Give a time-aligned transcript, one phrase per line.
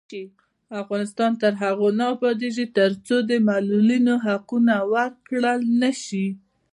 [0.81, 6.27] افغانستان تر هغو نه ابادیږي، ترڅو د معلولینو حقونه ورکړل نشي.